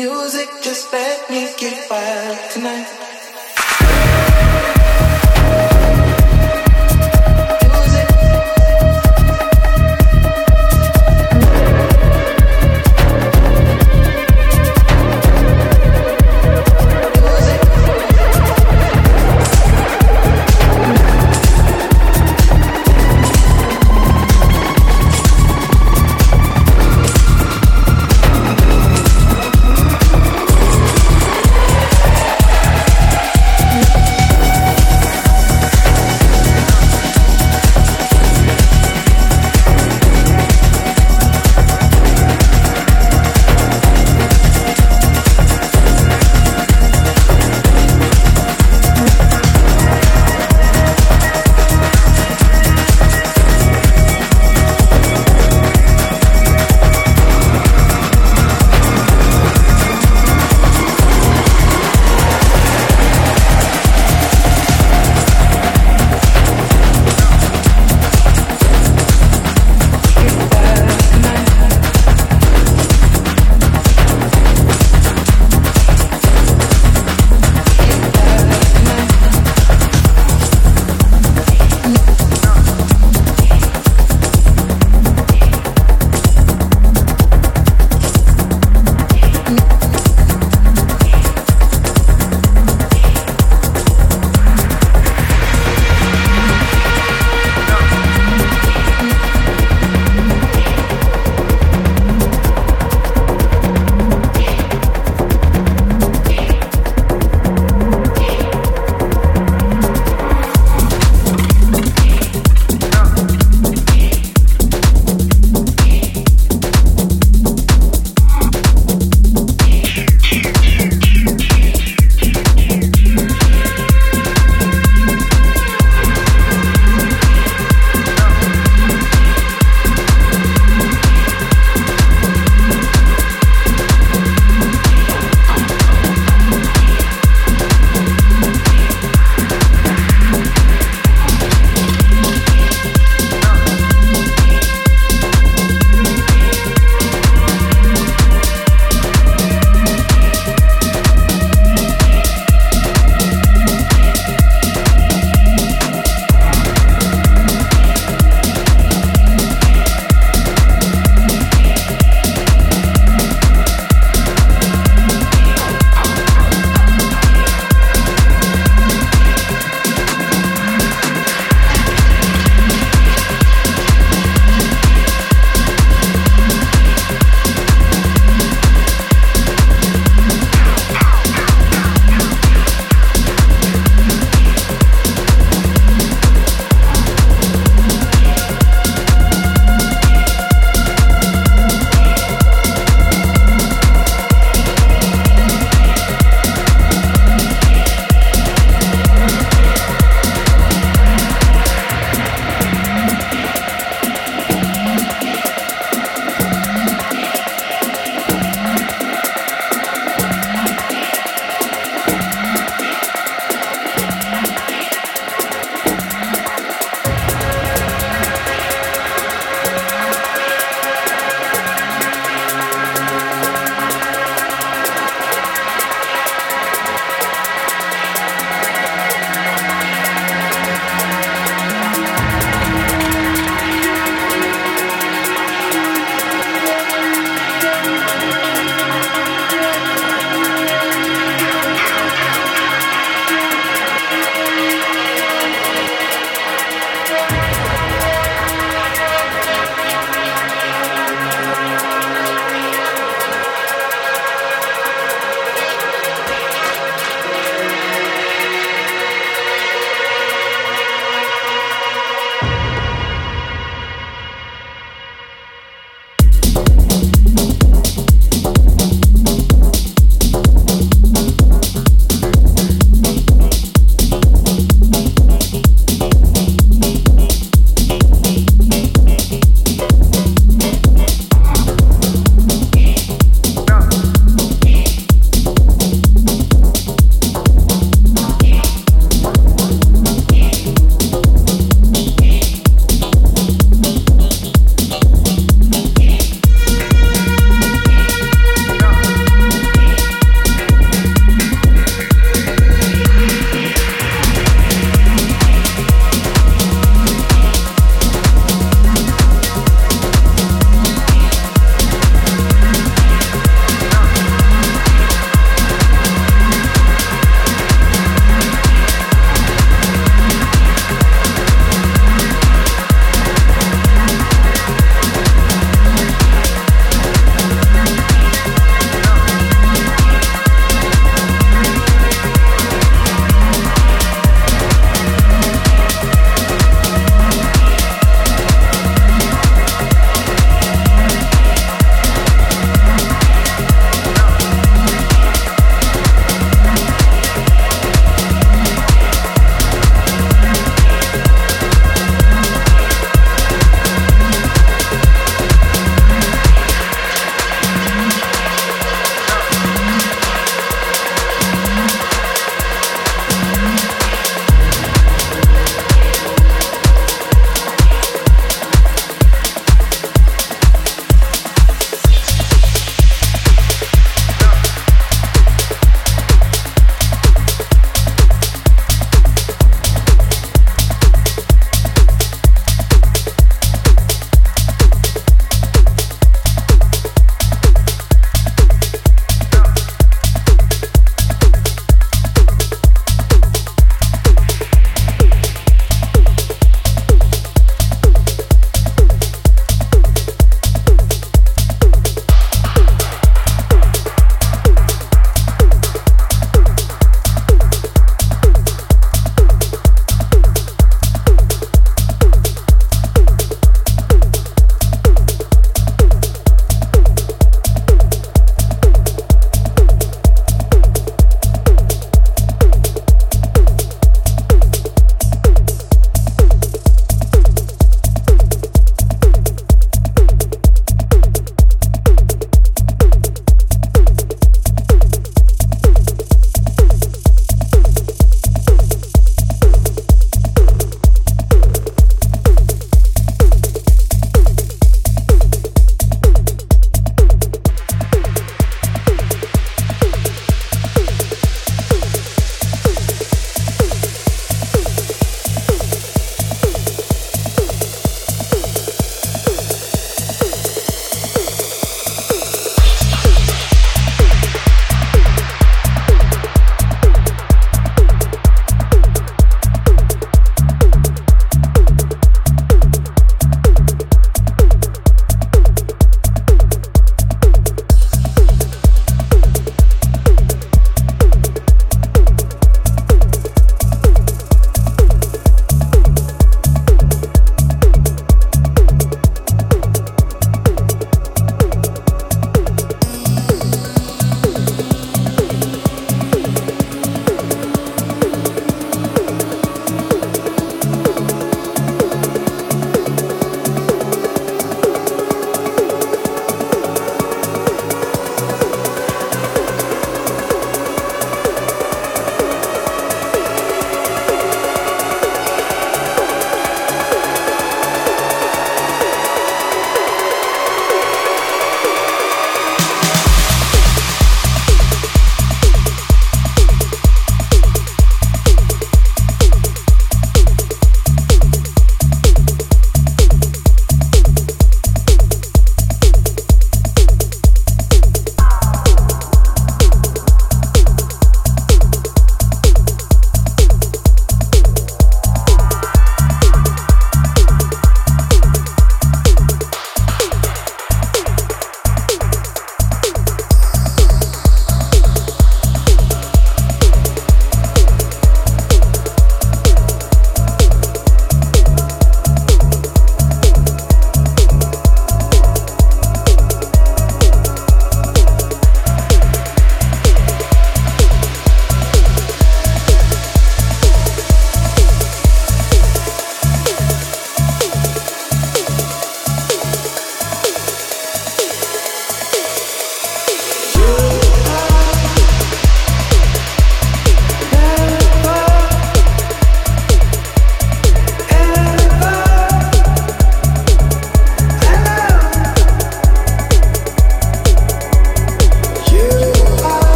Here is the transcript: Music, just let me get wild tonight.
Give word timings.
Music, 0.00 0.48
just 0.62 0.90
let 0.92 1.28
me 1.28 1.52
get 1.58 1.90
wild 1.90 2.38
tonight. 2.50 3.09